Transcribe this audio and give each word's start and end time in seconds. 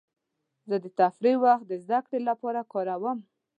زه 0.69 0.75
د 0.83 0.85
تفریح 0.99 1.37
وخت 1.45 1.65
د 1.67 1.71
زدهکړې 1.83 2.19
لپاره 2.29 2.61
کاروم. 2.71 3.19